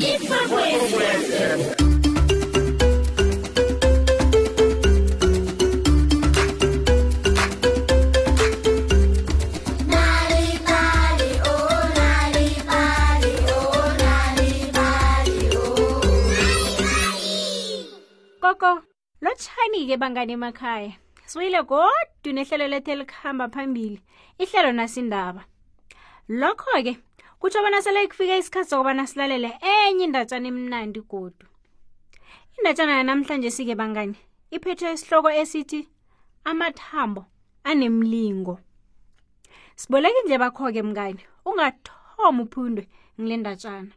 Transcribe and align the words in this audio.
ke 19.90 19.96
bangane 19.98 20.32
emakhaya 20.38 20.92
siwile 21.26 21.60
kodwa 21.66 22.30
nehlelo 22.30 22.66
lethu 22.68 22.90
elikuhamba 22.94 23.48
phambili 23.50 23.98
ihlelo 24.38 24.70
nasindaba 24.72 25.42
lokho-ke 26.30 26.92
kutsho 27.40 27.62
bona 27.64 27.80
sele 27.82 28.06
kufike 28.08 28.34
isikhathi 28.38 28.70
sokubana 28.70 29.04
silalele 29.08 29.50
enye 29.72 30.04
indatshana 30.06 30.46
emnandi 30.52 31.00
godu 31.12 31.46
indatshana 32.56 32.92
yanamhlanje 32.98 33.50
sike 33.56 33.74
bangani 33.80 34.16
iphethe 34.56 34.86
isihloko 34.96 35.30
esithi 35.42 35.80
amathambo 36.50 37.22
anemlingo 37.70 38.54
siboleke 39.80 40.20
nje 40.24 40.36
bakho-ke 40.42 40.80
mngani 40.88 41.22
ungathoma 41.48 42.38
uphundwe 42.44 42.82
ngile 43.18 43.36
ndatshana 43.40 43.92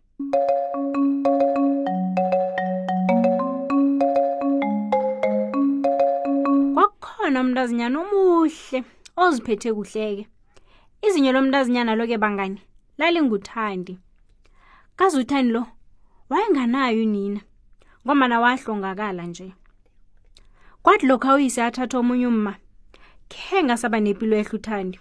kwakukhona 6.73 7.37
umntazinyana 7.43 7.95
omuhle 8.03 8.79
oziphethe 9.23 9.69
kuhleke 9.77 10.23
izinyo 11.05 11.31
lomntazinyana 11.35 11.91
loke 11.99 12.17
bangani 12.25 12.61
lalinguthandi 12.99 13.93
kaze 14.97 15.15
uthandi 15.21 15.49
lo 15.55 15.61
wayenganayo 16.29 16.99
unina 17.07 17.39
ngomana 18.05 18.35
wahlongakala 18.43 19.23
nje 19.29 19.47
kwathi 20.83 21.05
lokho 21.09 21.27
awuyise 21.29 21.59
athatha 21.67 21.95
omunye 22.01 22.27
umma 22.33 22.53
khe 23.31 23.57
ngasaba 23.65 23.97
nempilo 24.03 24.35
ehle 24.37 24.55
uthandi 24.59 24.97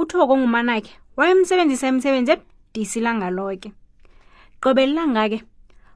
uthoko 0.00 0.32
ongumanakhe 0.36 0.92
wayemsebenzisa 1.18 1.84
imisebenzi 1.92 2.30
ebudisilangalo 2.34 3.42
ke 3.62 3.70
qobelelanga 4.62 5.22
ke 5.32 5.38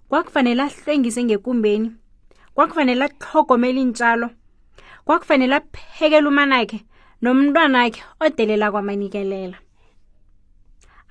kwakufanele 0.09 0.63
ahlwengise 0.69 1.21
ngekumbeni 1.25 1.89
kwakufanele 2.55 3.03
atlhogomela 3.09 3.79
intshalo 3.87 4.27
kwakufanele 5.07 5.55
aphekele 5.61 6.27
umanakhe 6.33 6.79
nomntwanakhe 7.23 8.01
odelela 8.25 8.67
kwamanikelela 8.73 9.59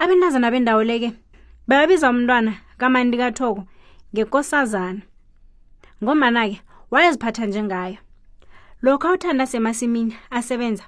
abentazana 0.03 0.51
bendawo 0.51 0.83
leke 0.83 1.09
bayabizwa 1.67 2.09
umntwana 2.13 2.51
kamanti 2.79 3.17
kathoko 3.21 3.61
ngekosazana 4.13 5.01
ngomana-ke 6.03 6.55
wayeziphatha 6.91 7.45
njengayo 7.45 7.99
lokhu 8.83 9.05
awuthanda 9.07 9.45
semasimini 9.51 10.17
asebenza 10.37 10.85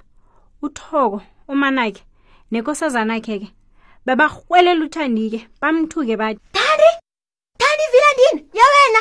uthoko 0.64 1.22
umanake 1.52 2.02
nekosazana 2.50 3.16
khe 3.24 3.36
ke 3.42 3.48
babarhwelela 4.06 4.84
uthandike 4.84 5.40
bamthuke 5.60 6.14
bathi 6.18 6.40
thandi 6.54 6.86
thandi 7.60 7.84
vila 7.92 8.08
ndini 8.14 8.38
yewena 8.58 9.00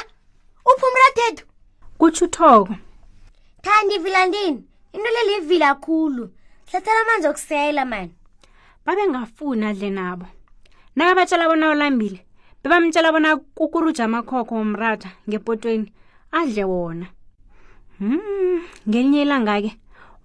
uphumula 0.69 1.07
thethu 1.17 1.43
kutsho 1.99 2.25
uthoko 2.25 2.73
thandi 3.65 3.97
vila 3.99 4.21
ndini 4.25 4.61
into 4.93 5.09
leliyivila 5.15 5.69
khulu 5.75 6.29
hlathela 6.69 7.01
amanzi 7.01 7.27
okusela 7.27 7.85
mani 7.85 8.13
babengafuna 8.85 9.69
dle 9.77 9.89
nabo 9.95 10.25
nakabatshela 10.95 11.45
bona 11.47 11.71
olambile 11.71 12.19
bebamtshela 12.61 13.09
bona 13.15 13.29
kukuruja 13.55 14.03
amakhokho 14.05 14.53
womrata 14.59 15.09
ngepotweni 15.29 15.87
adle 16.35 16.63
wona 16.71 17.07
hmm 17.97 18.59
ngelinye 18.87 19.21
ilanga-ke 19.23 19.71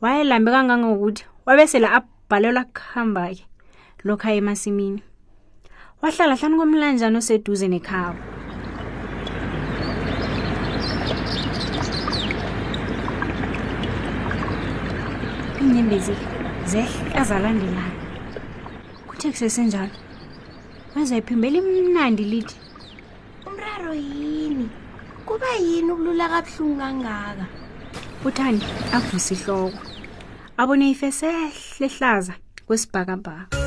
wayelambe 0.03 0.50
kangangokuthi 0.50 1.22
wabesele 1.47 1.87
abhalelwa 1.99 2.65
kuhamba-ke 2.75 3.44
lokhu 4.06 4.27
emasimini 4.28 5.00
wahlala 6.03 6.34
hlani 6.38 6.59
komlanjani 6.59 7.16
oseduze 7.22 7.66
nekhabo 7.71 8.19
inyembezi 15.62 16.15
zehle 16.71 17.06
azalandelana 17.21 18.06
itheksi 19.19 19.45
esenjalo 19.51 19.97
azayiphembela 20.99 21.59
imnandi 21.81 22.25
lithi 22.33 22.56
umraro 23.49 23.91
yini 24.11 24.67
kuba 25.29 25.49
yini 25.67 25.91
ukulula 25.95 26.27
kabuhlungu 26.33 26.77
kangaka 26.83 27.45
uthandi 28.29 28.65
avusa 28.97 29.31
ihloko 29.37 29.79
abone 30.61 30.84
ifesehle 30.95 31.84
ehlaza 31.91 32.34
kwesibhakabhaka 32.67 33.59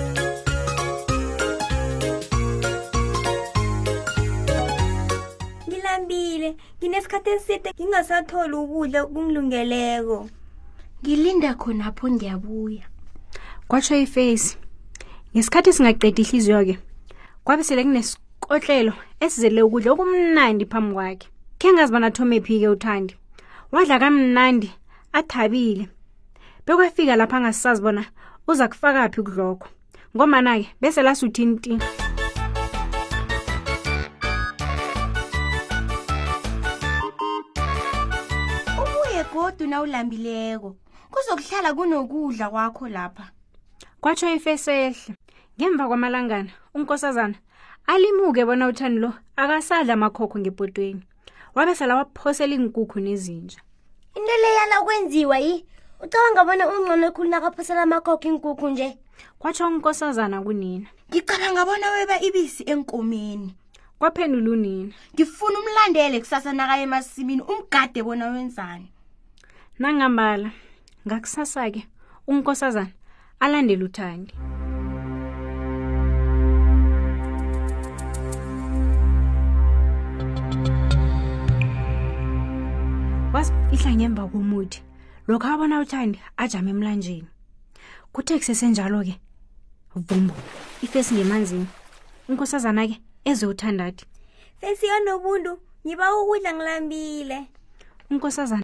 ngilambile 5.67 6.49
nginesikhathi 6.77 7.29
eside 7.37 7.67
ngingasatholi 7.75 8.55
ukudla 8.63 8.99
okungilungeleko 9.05 10.19
ngilinda 11.01 11.49
khonapho 11.61 12.05
ngiyabuya 12.15 12.85
kwatsho 13.69 13.95
ifesi 14.07 14.53
ngesikhathi 15.35 15.71
singaqeda 15.73 16.21
ihliziyo-ke 16.21 16.75
kwabe 17.43 17.63
sele 17.63 17.83
kunesikotlelo 17.87 18.93
esizele 19.23 19.63
ukudla 19.63 19.89
okumnandi 19.95 20.65
phambi 20.67 20.91
kwakhe 20.95 21.25
khe 21.59 21.67
ngazi 21.71 21.91
banathoma 21.95 22.35
ephi-ke 22.39 22.67
uthandi 22.75 23.13
wadla 23.71 23.95
kamnandi 24.03 24.69
athabile 25.15 25.87
bekwafika 26.67 27.15
lapho 27.15 27.35
angasisazi 27.35 27.81
bona 27.81 28.03
uza 28.43 28.67
kufakaphi 28.67 29.23
kudlokho 29.23 29.67
ngomana-ke 30.15 30.67
bese 30.81 30.99
lasuthinti 31.01 31.79
ubuye 38.83 39.21
godu 39.31 39.63
na 39.67 39.81
ulambileko 39.81 40.75
kuzokuhlala 41.11 41.73
kunokudla 41.73 42.49
kwakho 42.49 42.89
lapha 42.89 43.25
kwatsho 44.01 44.29
ifesehle 44.35 45.13
ngemva 45.59 45.87
kwamalangana 45.87 46.51
unkosazana 46.73 47.35
alimuke 47.87 48.45
bona 48.45 48.67
uthani 48.71 48.99
lo 49.03 49.11
akasadla 49.35 49.93
amakhokho 49.97 50.39
ngebhotweni 50.39 51.03
wabesala 51.55 51.95
waphosela 51.99 52.55
iinkukhu 52.55 52.99
nezinja 53.03 53.59
into 54.15 54.35
leyana 54.43 54.77
kwenziwa 54.85 55.35
yi 55.43 55.55
ucabanga 56.03 56.41
bona 56.47 56.63
ungcono 56.71 57.03
ekhulu 57.11 57.27
nakaphosela 57.29 57.83
amakhokho 57.83 58.25
iinkukhu 58.29 58.65
nje 58.71 58.89
kwatsho 59.41 59.67
unkosazana 59.67 60.39
kunina 60.41 60.87
ngicabanga 61.11 61.63
bona 61.67 61.87
weba 61.91 62.15
ibisi 62.23 62.63
enkomeni 62.71 63.49
kwaphendula 63.99 64.47
unina 64.55 64.93
ngifuna 65.13 65.57
umlandele 65.59 66.19
kusasa 66.23 66.53
nakaye 66.55 66.83
emasimini 66.87 67.41
umgade 67.43 67.99
bona 68.03 68.25
wenzani 68.31 68.87
nangambala 69.79 70.51
ngakusasa 71.05 71.67
ke 71.75 71.81
unkosazana 72.27 72.95
alandele 73.43 73.83
uthandi 73.85 74.31
wasifihla 83.33 83.91
ngemva 83.95 84.27
komuthi 84.27 84.83
lokho 85.27 85.47
abona 85.47 85.79
uthandi 85.79 86.19
ajame 86.43 86.71
emlanjeni 86.75 87.27
kuthe 88.13 88.35
kusesenjalo-ke 88.37 89.15
vumbo 89.95 90.35
ifesi 90.83 91.15
ngemanzini 91.15 91.67
unkosazana-ke 92.27 92.95
ezewuthandathi 93.29 94.03
fesi 94.59 94.85
yonobuntu 94.91 95.51
ngiba 95.85 96.05
ukudla 96.21 96.51
ngilambile 96.55 97.37
unkosazana 98.11 98.59